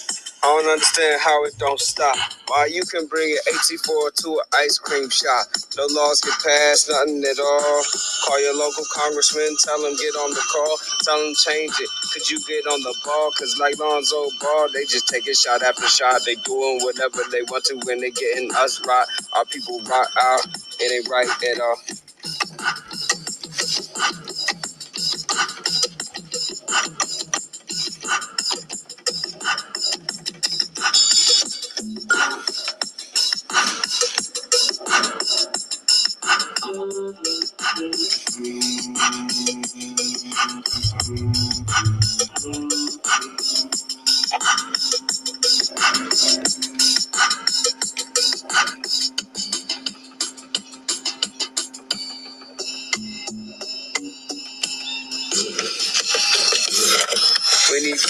I 0.43 0.47
don't 0.47 0.73
understand 0.73 1.21
how 1.21 1.45
it 1.45 1.55
don't 1.59 1.81
stop. 1.81 2.17
Why 2.49 2.67
you 2.73 2.83
can 2.87 3.07
bring 3.09 3.29
an 3.35 3.43
AT4 3.53 4.15
to 4.25 4.29
an 4.41 4.47
ice 4.63 4.79
cream 4.79 5.11
shop. 5.11 5.47
No 5.77 5.85
laws 5.91 6.23
get 6.23 6.35
passed, 6.41 6.89
nothing 6.89 7.21
at 7.29 7.41
all. 7.41 7.83
Call 8.25 8.41
your 8.41 8.57
local 8.57 8.87
congressman, 8.95 9.53
tell 9.67 9.85
him 9.85 9.97
get 9.99 10.17
on 10.17 10.31
the 10.33 10.45
call, 10.55 10.79
tell 11.05 11.21
him 11.21 11.35
change 11.35 11.75
it. 11.81 11.91
Could 12.15 12.31
you 12.31 12.41
get 12.49 12.65
on 12.73 12.81
the 12.83 12.97
ball? 13.05 13.33
Cause 13.39 13.59
like 13.61 13.79
Lonzo 13.79 14.31
Ball, 14.41 14.69
they 14.73 14.87
just 14.87 15.09
take 15.09 15.29
it 15.29 15.37
shot 15.37 15.63
after 15.63 15.89
shot. 15.89 16.23
They 16.25 16.37
doing 16.49 16.81
whatever 16.87 17.21
they 17.33 17.43
want 17.53 17.67
to 17.67 17.77
when 17.85 18.01
they 18.01 18.13
getting 18.13 18.51
us 18.57 18.81
right. 18.87 19.07
Our 19.37 19.45
people 19.47 19.81
rock 19.91 20.09
out, 20.23 20.47
it 20.81 20.89
ain't 20.95 21.11
right 21.11 21.29
at 21.53 21.61
all. 21.61 21.77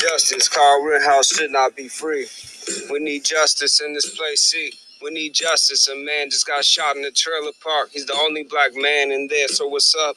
Justice. 0.01 0.49
Carl 0.49 0.85
Rittenhouse 0.85 1.29
should 1.29 1.53
not 1.53 1.77
be 1.77 1.89
free. 1.89 2.27
We 2.91 3.01
need 3.01 3.25
justice 3.25 3.81
in 3.83 3.95
this 3.95 4.17
place. 4.17 4.43
See, 4.43 4.73
we 5.03 5.11
need 5.11 5.35
justice. 5.35 5.89
A 5.89 5.97
man 5.97 6.31
just 6.31 6.47
got 6.47 6.65
shot 6.65 6.97
in 6.97 7.03
the 7.03 7.13
trailer 7.13 7.53
park. 7.63 7.91
He's 7.93 8.07
the 8.07 8.19
only 8.27 8.45
black 8.45 8.73
man 8.75 9.13
in 9.13 9.29
there. 9.29 9.49
So 9.49 9.69
what's 9.69 9.95
up? 9.97 10.17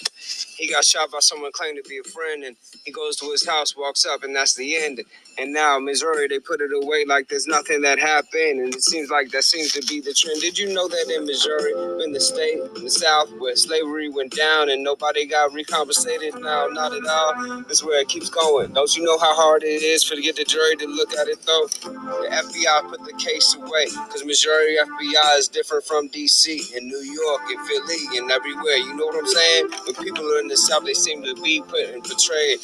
He 0.57 0.69
got 0.69 0.85
shot 0.85 1.11
by 1.11 1.19
someone 1.21 1.51
claiming 1.53 1.83
to 1.83 1.89
be 1.89 1.99
a 1.99 2.09
friend, 2.09 2.43
and 2.45 2.55
he 2.85 2.91
goes 2.91 3.17
to 3.17 3.31
his 3.31 3.47
house, 3.47 3.77
walks 3.77 4.05
up, 4.05 4.23
and 4.23 4.35
that's 4.35 4.55
the 4.55 4.77
end. 4.77 5.01
And 5.39 5.51
now 5.51 5.79
Missouri, 5.79 6.27
they 6.27 6.39
put 6.39 6.61
it 6.61 6.71
away 6.71 7.05
like 7.07 7.27
there's 7.27 7.47
nothing 7.47 7.81
that 7.81 7.97
happened, 7.99 8.61
and 8.61 8.73
it 8.73 8.83
seems 8.83 9.09
like 9.09 9.31
that 9.31 9.43
seems 9.43 9.71
to 9.73 9.81
be 9.87 9.99
the 9.99 10.13
trend. 10.13 10.41
Did 10.41 10.59
you 10.59 10.73
know 10.73 10.87
that 10.87 11.13
in 11.15 11.25
Missouri, 11.25 11.73
in 12.03 12.13
the 12.13 12.19
state, 12.19 12.59
in 12.75 12.83
the 12.83 12.89
South, 12.89 13.31
where 13.39 13.55
slavery 13.55 14.09
went 14.09 14.35
down 14.35 14.69
and 14.69 14.83
nobody 14.83 15.25
got 15.25 15.53
recompensated? 15.53 16.35
Now, 16.35 16.67
not 16.67 16.93
at 16.93 17.05
all. 17.07 17.63
This 17.63 17.79
is 17.79 17.83
where 17.83 17.99
it 18.01 18.09
keeps 18.09 18.29
going. 18.29 18.73
Don't 18.73 18.95
you 18.95 19.03
know 19.03 19.17
how 19.17 19.33
hard 19.35 19.63
it 19.63 19.81
is 19.81 20.03
for 20.03 20.15
to 20.15 20.21
get 20.21 20.35
the 20.35 20.43
jury 20.43 20.75
to 20.77 20.85
look 20.85 21.13
at 21.13 21.27
it 21.27 21.41
though? 21.45 21.67
The 21.67 22.29
FBI 22.29 22.89
put 22.89 23.03
the 23.05 23.13
case 23.13 23.55
away 23.55 23.85
because 24.05 24.23
Missouri 24.25 24.77
FBI 24.77 25.37
is 25.39 25.47
different 25.47 25.83
from 25.85 26.09
DC 26.09 26.75
and 26.77 26.87
New 26.87 27.01
York 27.01 27.41
and 27.49 27.59
Philly 27.67 28.17
and 28.19 28.31
everywhere. 28.31 28.77
You 28.77 28.95
know 28.95 29.07
what 29.07 29.17
I'm 29.17 29.27
saying? 29.27 29.69
When 29.85 29.95
people 29.95 30.25
are 30.25 30.39
in 30.39 30.47
the 30.47 30.57
South, 30.57 30.85
they 30.85 30.93
seem 30.93 31.23
to 31.23 31.33
be 31.41 31.61
put 31.61 31.89
and 31.89 32.03
portrayed 32.03 32.59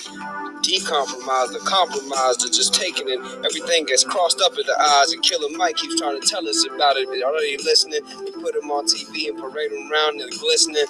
decompromised 0.62 1.56
or 1.56 1.66
compromised 1.66 2.46
just 2.60 2.76
taken 2.76 3.08
and 3.08 3.24
everything 3.48 3.86
gets 3.88 4.04
crossed 4.04 4.42
up 4.42 4.52
in 4.60 4.68
the 4.68 4.76
eyes 5.00 5.14
and 5.14 5.24
Killer 5.24 5.48
Mike 5.56 5.78
keeps 5.78 5.96
trying 5.96 6.20
to 6.20 6.28
tell 6.28 6.44
us 6.48 6.68
about 6.68 6.98
it. 6.98 7.08
They're 7.08 7.24
already 7.24 7.56
listening. 7.64 8.04
They 8.04 8.32
put 8.36 8.56
him 8.56 8.68
on 8.70 8.84
TV 8.86 9.32
and 9.32 9.40
parade 9.40 9.72
him 9.72 9.88
around 9.92 10.20
and 10.20 10.32
glistening. 10.40 10.84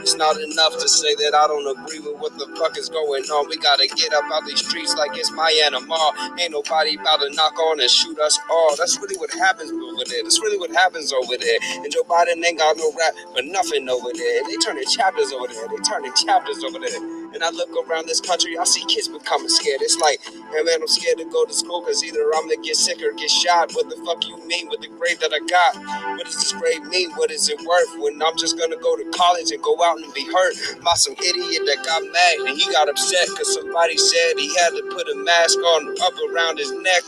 It's 0.00 0.14
not 0.16 0.38
enough 0.38 0.78
to 0.78 0.88
say 0.88 1.14
that 1.16 1.34
I 1.34 1.46
don't 1.50 1.66
agree 1.66 2.00
with 2.00 2.20
what 2.22 2.38
the 2.38 2.46
fuck 2.56 2.78
is 2.78 2.88
going 2.88 3.24
on. 3.24 3.48
We 3.50 3.58
gotta 3.58 3.88
get 3.98 4.14
up 4.14 4.24
out 4.32 4.46
these 4.46 4.62
streets 4.64 4.94
like 4.94 5.18
it's 5.18 5.32
my 5.32 5.50
animal. 5.66 5.98
Ain't 6.38 6.52
nobody 6.52 6.94
about 6.96 7.20
to 7.20 7.30
knock 7.34 7.58
on 7.58 7.80
and 7.80 7.90
shoot 7.90 8.18
us 8.20 8.38
all. 8.50 8.76
That's 8.78 8.98
really 9.02 9.18
what 9.18 9.34
happens 9.34 9.70
over 9.74 10.04
there. 10.06 10.22
That's 10.22 10.40
really 10.40 10.58
what 10.58 10.70
happens 10.72 11.12
over 11.12 11.36
there. 11.36 11.58
And 11.82 11.90
Joe 11.92 12.06
Biden 12.06 12.38
ain't 12.46 12.58
got 12.58 12.76
no 12.78 12.92
rap 12.94 13.14
for 13.34 13.42
nothing 13.42 13.88
over 13.90 14.10
there. 14.14 14.38
They 14.46 14.56
turning 14.62 14.86
chapters 14.86 15.32
over 15.32 15.48
there. 15.50 15.68
They 15.68 15.82
turning 15.82 16.14
chapters 16.14 16.62
over 16.64 16.78
there. 16.78 17.25
And 17.36 17.44
I 17.44 17.50
look 17.52 17.68
around 17.76 18.08
this 18.08 18.20
country, 18.20 18.58
I 18.58 18.64
see 18.64 18.82
kids 18.88 19.08
becoming 19.08 19.50
scared. 19.50 19.82
It's 19.82 20.00
like, 20.00 20.24
hey 20.24 20.64
man, 20.64 20.80
I'm 20.80 20.88
scared 20.88 21.18
to 21.18 21.26
go 21.28 21.44
to 21.44 21.52
school 21.54 21.82
because 21.82 22.02
either 22.04 22.24
I'm 22.34 22.48
gonna 22.48 22.62
get 22.64 22.76
sick 22.76 23.02
or 23.04 23.12
get 23.12 23.30
shot. 23.30 23.72
What 23.74 23.90
the 23.90 23.96
fuck 24.08 24.26
you 24.26 24.40
mean 24.48 24.70
with 24.70 24.80
the 24.80 24.88
grade 24.88 25.20
that 25.20 25.36
I 25.36 25.40
got? 25.44 25.76
What 26.16 26.24
does 26.26 26.36
this 26.40 26.54
grade 26.54 26.84
mean? 26.88 27.12
What 27.20 27.30
is 27.30 27.50
it 27.50 27.60
worth 27.60 28.00
when 28.00 28.22
I'm 28.24 28.38
just 28.38 28.58
gonna 28.58 28.78
go 28.80 28.96
to 28.96 29.04
college 29.12 29.52
and 29.52 29.62
go 29.62 29.76
out 29.84 30.00
and 30.00 30.12
be 30.14 30.24
hurt 30.24 30.56
by 30.82 30.94
some 30.96 31.14
idiot 31.20 31.62
that 31.68 31.84
got 31.84 32.02
mad 32.02 32.34
and 32.48 32.58
he 32.58 32.66
got 32.72 32.88
upset 32.88 33.28
because 33.30 33.52
somebody 33.54 33.98
said 33.98 34.34
he 34.38 34.48
had 34.56 34.70
to 34.72 34.82
put 34.96 35.08
a 35.08 35.16
mask 35.16 35.58
on 35.60 35.94
up 36.02 36.14
around 36.32 36.58
his 36.58 36.72
neck, 36.72 37.04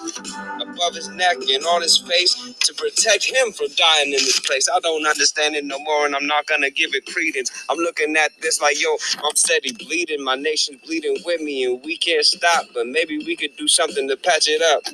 above 0.61 0.95
his 0.95 1.09
neck, 1.11 1.37
and 1.51 1.65
on 1.65 1.83
his 1.83 1.99
face 1.99 2.35
to 2.61 2.75
protect 2.75 3.25
him 3.25 3.53
from 3.53 3.69
dying 3.77 4.13
in 4.13 4.21
this 4.23 4.41
place. 4.41 4.69
I 4.69 4.81
don't 4.81 5.07
understand 5.07 5.57
it 5.57 5.65
no 5.65 5.79
more, 5.81 6.07
and 6.07 6.15
I'm 6.15 6.27
not 6.27 6.47
gonna 6.47 6.71
give 6.71 6.95
it 6.95 7.07
credence. 7.07 7.51
I'm 7.71 7.79
looking 7.79 8.17
at 8.17 8.33
this 8.43 8.61
like, 8.61 8.81
yo, 8.81 8.97
I'm 9.25 9.37
steady 9.37 9.73
bleeding. 9.73 10.18
My 10.19 10.37
nation's 10.37 10.81
bleeding 10.83 11.19
with 11.25 11.41
me, 11.43 11.65
and 11.65 11.83
we 11.85 11.97
can't 11.99 12.25
stop. 12.27 12.67
But 12.75 12.89
maybe 12.89 13.19
we 13.19 13.37
could 13.37 13.57
do 13.57 13.69
something 13.69 14.09
to 14.09 14.17
patch 14.17 14.49
it 14.49 14.63
up. 14.63 14.85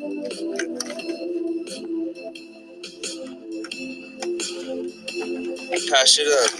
Patch 5.90 6.18
it 6.20 6.28
up. 6.28 6.50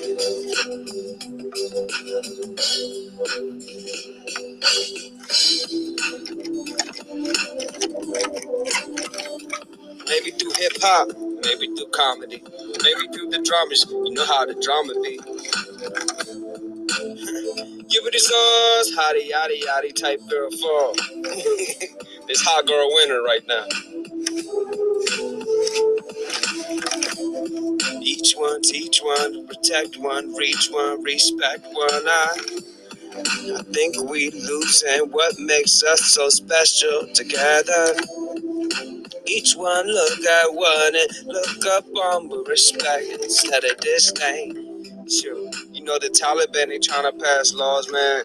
Maybe 10.09 10.31
through 10.33 10.53
hip 10.59 10.73
hop, 10.83 11.09
maybe 11.45 11.69
through 11.77 11.89
comedy, 11.93 12.43
maybe 12.83 13.09
through 13.15 13.31
the 13.31 13.43
dramas. 13.45 13.87
You 13.91 14.15
know 14.15 14.27
how 14.27 14.47
the 14.47 14.55
drama 14.55 14.95
be. 15.03 15.19
Give 17.91 18.07
it 18.07 18.15
a 18.15 18.21
sauce, 18.21 18.97
hottie 18.99 19.31
yaddy 19.31 19.63
yaddy 19.63 19.95
type 19.95 20.21
girl 20.31 20.51
fall. 20.53 20.95
this 22.29 22.43
hot 22.43 22.67
girl 22.67 22.89
winner 22.95 23.23
right 23.23 23.43
now. 23.49 23.67
Each 28.03 28.35
one, 28.35 28.63
teach 28.63 29.01
one, 29.01 29.47
protect 29.47 29.97
one, 29.99 30.35
reach 30.35 30.69
one, 30.71 31.03
respect 31.03 31.67
one. 31.73 32.07
I 32.09 32.37
I 33.55 33.63
think 33.73 33.97
we 34.11 34.31
losing 34.31 35.11
what 35.11 35.35
makes 35.41 35.83
us 35.85 36.03
so 36.03 36.31
special 36.31 37.09
together. 37.15 37.95
Each 39.27 39.55
one 39.55 39.87
look 39.87 40.21
at 40.27 40.55
one 40.55 40.97
and 40.97 41.27
look 41.27 41.67
up 41.69 41.87
on 41.97 42.29
with 42.29 42.49
respect 42.49 43.07
instead 43.23 43.65
of 43.65 43.79
disdain. 43.81 45.09
Sure, 45.11 45.51
you 45.73 45.85
know 45.85 45.99
the 45.99 46.09
Taliban 46.09 46.69
they 46.69 46.79
trying 46.79 47.05
to 47.11 47.25
pass 47.25 47.55
laws, 47.55 47.91
man. 47.93 48.23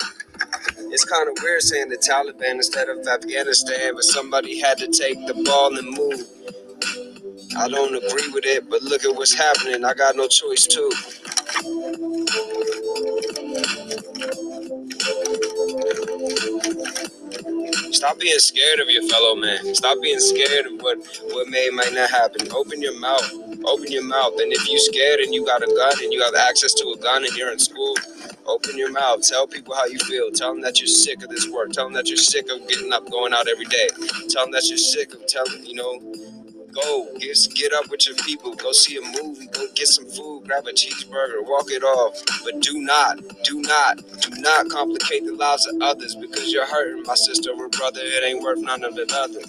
It's 0.91 1.05
kind 1.05 1.29
of 1.29 1.35
weird 1.43 1.61
saying 1.63 1.89
the 1.89 1.97
Taliban 1.97 2.55
instead 2.55 2.89
of 2.89 3.07
Afghanistan, 3.07 3.95
but 3.95 4.03
somebody 4.05 4.59
had 4.59 4.77
to 4.79 4.87
take 4.87 5.25
the 5.27 5.35
ball 5.45 5.77
and 5.77 5.97
move. 5.97 6.27
I 7.57 7.69
don't 7.69 7.95
agree 7.95 8.29
with 8.33 8.45
it, 8.45 8.69
but 8.69 8.83
look 8.83 9.05
at 9.05 9.15
what's 9.15 9.33
happening. 9.35 9.85
I 9.85 9.93
got 9.93 10.15
no 10.15 10.27
choice 10.27 10.67
too. 10.67 10.91
Stop 17.99 18.17
being 18.21 18.39
scared 18.39 18.79
of 18.79 18.89
your 18.89 19.03
fellow 19.09 19.35
man. 19.35 19.75
Stop 19.75 19.97
being 20.01 20.21
scared 20.21 20.67
of 20.67 20.81
what 20.81 20.99
what 21.33 21.49
may 21.49 21.67
or 21.67 21.73
might 21.73 21.91
not 21.93 22.09
happen. 22.09 22.49
Open 22.53 22.81
your 22.81 22.97
mouth. 22.97 23.29
Open 23.65 23.91
your 23.91 24.05
mouth. 24.05 24.39
And 24.39 24.53
if 24.53 24.69
you're 24.69 24.79
scared 24.79 25.19
and 25.19 25.35
you 25.35 25.45
got 25.45 25.63
a 25.63 25.67
gun 25.67 25.93
and 26.01 26.13
you 26.13 26.23
have 26.23 26.33
access 26.33 26.73
to 26.75 26.87
a 26.91 26.97
gun 26.97 27.25
and 27.25 27.35
you're 27.35 27.51
in 27.51 27.59
school, 27.59 27.95
open 28.45 28.77
your 28.77 28.89
mouth. 28.93 29.27
Tell 29.27 29.47
people 29.47 29.75
how 29.75 29.85
you 29.87 29.99
feel. 29.99 30.31
Tell 30.31 30.53
them 30.53 30.61
that 30.61 30.79
you're 30.79 30.87
sick 30.87 31.21
of 31.23 31.29
this 31.29 31.49
work. 31.49 31.73
Tell 31.73 31.87
them 31.87 31.93
that 31.95 32.07
you're 32.07 32.15
sick 32.15 32.49
of 32.49 32.65
getting 32.69 32.93
up, 32.93 33.11
going 33.11 33.33
out 33.33 33.49
every 33.49 33.65
day. 33.65 33.89
Tell 34.29 34.45
them 34.45 34.53
that 34.53 34.69
you're 34.69 34.77
sick 34.77 35.13
of 35.13 35.27
telling, 35.27 35.65
you 35.65 35.75
know, 35.75 35.99
go 36.71 37.09
get, 37.19 37.37
get 37.53 37.73
up 37.73 37.91
with 37.91 38.07
your 38.07 38.15
people. 38.25 38.55
Go 38.55 38.71
see 38.71 38.97
a 38.97 39.01
movie. 39.23 39.47
Go 39.47 39.67
get 39.75 39.89
some 39.89 40.05
food. 40.07 40.38
Grab 40.49 40.65
a 40.67 40.73
cheeseburger. 40.73 41.45
Walk 41.47 41.67
it 41.69 41.83
off. 41.83 42.15
But 42.43 42.59
do 42.61 42.81
not, 42.81 43.19
do 43.43 43.61
not, 43.61 43.97
do 44.19 44.31
not 44.41 44.67
complicate 44.69 45.23
the 45.23 45.33
lives 45.33 45.67
of 45.67 45.79
others 45.79 46.15
because 46.15 46.51
you're 46.51 46.65
hurting 46.65 47.03
my 47.05 47.13
sister 47.13 47.51
or 47.51 47.69
brother. 47.69 48.01
It 48.03 48.23
ain't 48.25 48.41
worth 48.41 48.57
none 48.57 48.83
of 48.83 48.97
it 48.97 49.13
other. 49.13 49.41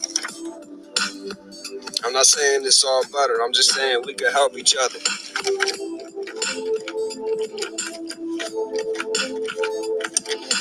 I'm 2.04 2.12
not 2.12 2.26
saying 2.26 2.66
it's 2.66 2.84
all 2.84 3.02
butter. 3.12 3.42
I'm 3.42 3.54
just 3.54 3.70
saying 3.74 4.02
we 4.06 4.14
can 4.14 4.30
help 4.32 4.58
each 4.58 4.76
other. 4.76 4.98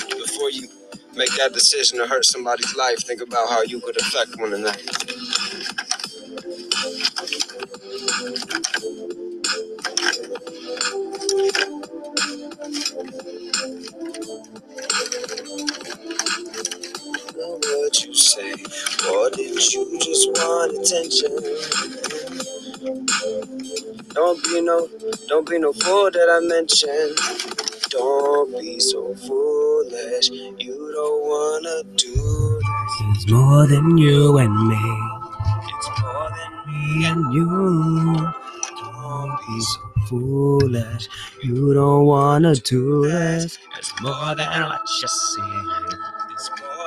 Before 0.07 0.51
you 0.51 0.69
make 1.15 1.35
that 1.37 1.51
decision 1.53 1.99
to 1.99 2.07
hurt 2.07 2.25
somebody's 2.25 2.75
life, 2.77 2.99
think 2.99 3.21
about 3.21 3.49
how 3.49 3.63
you 3.63 3.81
could 3.81 3.99
affect 4.01 4.39
one 4.39 4.53
another. 4.53 4.79
Say, 18.29 18.51
or 19.11 19.29
did 19.31 19.73
you 19.73 19.99
just 19.99 20.29
want 20.29 20.77
attention? 20.77 21.37
Don't 24.13 24.43
be 24.45 24.61
no, 24.61 24.89
don't 25.27 25.49
be 25.49 25.59
no 25.59 25.73
fool 25.73 26.11
that 26.11 26.29
I 26.29 26.39
mentioned. 26.45 27.17
Don't 27.89 28.51
be 28.59 28.79
so 28.79 29.15
foolish. 29.15 30.29
You 30.29 30.91
don't 30.93 31.21
wanna 31.29 31.83
do 31.95 32.59
this. 32.59 33.17
It's 33.17 33.31
more 33.31 33.67
than 33.67 33.97
you 33.97 34.37
and 34.39 34.67
me, 34.67 34.77
It's 35.67 35.89
more 36.01 36.29
than 36.37 36.53
me 36.67 37.05
and 37.05 37.33
you. 37.33 38.33
Don't 38.81 39.37
be 39.47 39.61
so 39.61 39.81
foolish. 40.09 41.09
You 41.43 41.73
don't 41.73 42.05
wanna 42.05 42.55
do 42.55 43.07
this. 43.09 43.59
It's 43.77 43.93
more 44.01 44.35
than 44.35 44.47
what 44.63 44.81
you 45.01 45.07
see. 45.07 46.08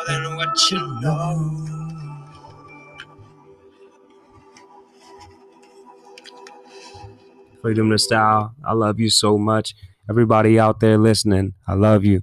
More 0.09 0.19
than 0.21 0.37
what 0.37 0.71
you 0.71 0.79
know. 1.01 1.69
Freedom 7.61 7.91
to 7.91 7.99
style. 7.99 8.55
I 8.65 8.73
love 8.73 8.99
you 8.99 9.11
so 9.11 9.39
much. 9.39 9.75
Everybody 10.11 10.59
out 10.59 10.81
there 10.81 10.99
listening, 10.99 11.55
I 11.69 11.75
love 11.75 12.05
you. 12.05 12.23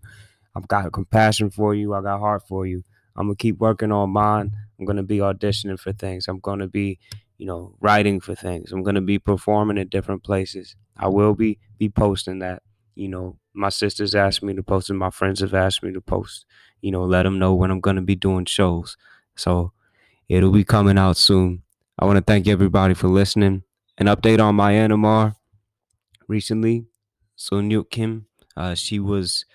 I've 0.56 0.68
got 0.68 0.92
compassion 0.92 1.50
for 1.50 1.74
you. 1.74 1.94
I 1.94 2.02
got 2.02 2.20
heart 2.20 2.44
for 2.48 2.66
you. 2.66 2.84
I'm 3.16 3.28
gonna 3.28 3.36
keep 3.36 3.58
working 3.58 3.92
on 3.92 4.10
mine. 4.10 4.52
I'm 4.78 4.86
gonna 4.86 5.04
be 5.04 5.20
auditioning 5.20 5.80
for 5.80 5.94
things. 5.94 6.28
I'm 6.28 6.40
gonna 6.40 6.68
be, 6.68 7.00
you 7.38 7.46
know, 7.46 7.76
writing 7.80 8.20
for 8.20 8.36
things. 8.36 8.72
I'm 8.72 8.84
gonna 8.84 9.02
be 9.02 9.18
performing 9.18 9.78
at 9.78 9.90
different 9.90 10.24
places. 10.24 10.76
I 10.98 11.08
will 11.08 11.34
be 11.36 11.60
be 11.78 11.90
posting 11.90 12.40
that. 12.40 12.64
You 12.96 13.08
know, 13.08 13.38
my 13.54 13.70
sisters 13.70 14.14
asked 14.14 14.44
me 14.44 14.54
to 14.56 14.64
post, 14.64 14.90
and 14.90 15.00
my 15.00 15.10
friends 15.10 15.40
have 15.40 15.54
asked 15.54 15.84
me 15.84 15.94
to 15.94 16.02
post. 16.02 16.46
You 16.82 16.92
know, 16.92 17.04
let 17.04 17.24
them 17.24 17.40
know 17.40 17.54
when 17.54 17.72
I'm 17.72 17.82
gonna 17.82 18.02
be 18.02 18.16
doing 18.16 18.46
shows. 18.46 18.98
So 19.36 19.74
it'll 20.28 20.52
be 20.52 20.64
coming 20.64 20.98
out 20.98 21.18
soon. 21.18 21.64
I 21.98 22.06
want 22.06 22.18
to 22.18 22.24
thank 22.24 22.48
everybody 22.48 22.94
for 22.94 23.08
listening. 23.08 23.64
An 23.98 24.08
update 24.08 24.40
on 24.40 24.56
Myanmar 24.56 25.36
recently. 26.28 26.86
Sunyuk 27.38 27.90
Kim, 27.90 28.28
uh, 28.58 28.76
she 28.76 29.00
was 29.00 29.46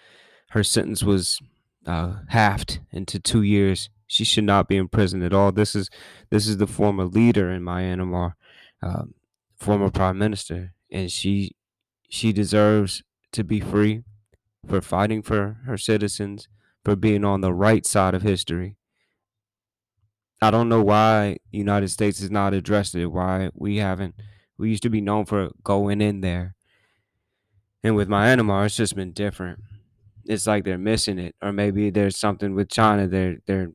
her 0.51 0.65
sentence 0.65 1.03
was 1.03 1.41
uh, 1.87 2.15
halved 2.29 2.81
into 2.93 3.19
two 3.19 3.43
years. 3.43 3.91
She 4.07 4.25
should 4.25 4.45
not 4.45 4.69
be 4.69 4.77
in 4.77 4.89
prison 4.89 5.23
at 5.23 5.35
all. 5.35 5.53
This 5.53 5.75
is 5.75 5.91
this 6.31 6.47
is 6.47 6.57
the 6.59 6.67
former 6.67 7.05
leader 7.05 7.51
in 7.51 7.63
Myanmar, 7.63 8.35
um, 8.83 9.15
former 9.57 9.91
prime 9.91 10.19
minister, 10.19 10.73
and 10.91 11.11
she 11.11 11.53
she 12.09 12.33
deserves 12.33 13.03
to 13.33 13.45
be 13.45 13.61
free 13.61 14.05
for 14.67 14.81
fighting 14.81 15.23
for 15.23 15.59
her 15.67 15.77
citizens, 15.77 16.49
for 16.85 16.97
being 16.97 17.25
on 17.25 17.41
the 17.41 17.53
right 17.53 17.87
side 17.87 18.15
of 18.15 18.23
history. 18.23 18.77
I 20.43 20.51
don't 20.51 20.69
know 20.69 20.83
why 20.83 21.39
the 21.51 21.59
United 21.59 21.89
States 21.89 22.21
has 22.21 22.31
not 22.31 22.53
addressed 22.53 22.95
it. 22.95 23.07
Why 23.07 23.51
we 23.55 23.79
haven't. 23.79 24.15
We 24.59 24.71
used 24.71 24.83
to 24.83 24.91
be 24.91 25.01
known 25.01 25.25
for 25.25 25.51
going 25.63 26.01
in 26.01 26.21
there. 26.21 26.55
And 27.83 27.97
with 27.97 28.09
Myanmar, 28.09 28.67
it's 28.67 28.77
just 28.77 28.95
been 28.95 29.13
different. 29.13 29.61
It's 30.27 30.47
like 30.47 30.65
they're 30.65 30.79
missing 30.79 31.19
it, 31.19 31.35
or 31.43 31.53
maybe 31.53 31.91
there's 31.91 32.17
something 32.17 32.55
with 32.55 32.71
China 32.71 33.07
they're 33.07 33.37
they're 33.47 33.73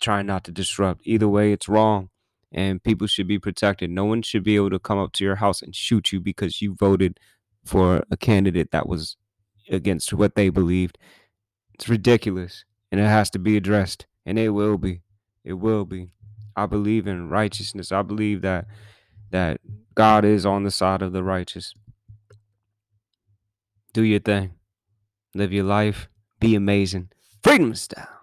trying 0.00 0.26
not 0.26 0.44
to 0.44 0.52
disrupt. 0.52 1.02
Either 1.04 1.28
way, 1.28 1.52
it's 1.52 1.68
wrong, 1.68 2.08
and 2.50 2.82
people 2.82 3.06
should 3.06 3.28
be 3.28 3.38
protected. 3.38 3.90
No 3.90 4.04
one 4.04 4.22
should 4.22 4.42
be 4.42 4.56
able 4.56 4.70
to 4.70 4.78
come 4.78 4.98
up 4.98 5.12
to 5.14 5.24
your 5.24 5.36
house 5.36 5.60
and 5.62 5.74
shoot 5.74 6.12
you 6.12 6.20
because 6.20 6.62
you 6.62 6.74
voted 6.74 7.20
for 7.64 8.04
a 8.10 8.16
candidate 8.16 8.70
that 8.72 8.88
was 8.88 9.16
against 9.70 10.12
what 10.12 10.34
they 10.34 10.48
believed. 10.48 10.98
It's 11.74 11.88
ridiculous, 11.88 12.64
and 12.90 13.00
it 13.00 13.06
has 13.06 13.30
to 13.30 13.38
be 13.38 13.56
addressed, 13.56 14.06
and 14.26 14.38
it 14.38 14.50
will 14.50 14.78
be. 14.78 15.02
It 15.44 15.54
will 15.54 15.84
be. 15.84 16.12
I 16.56 16.66
believe 16.66 17.06
in 17.06 17.28
righteousness. 17.28 17.92
I 17.92 18.02
believe 18.02 18.42
that 18.42 18.66
that 19.30 19.60
God 19.94 20.24
is 20.24 20.44
on 20.46 20.64
the 20.64 20.70
side 20.70 21.02
of 21.02 21.12
the 21.12 21.22
righteous. 21.22 21.74
Do 23.92 24.02
your 24.02 24.20
thing. 24.20 24.52
Live 25.34 25.52
your 25.52 25.64
life. 25.64 26.08
Be 26.40 26.54
amazing. 26.54 27.10
Freedom 27.42 27.74
style. 27.74 28.21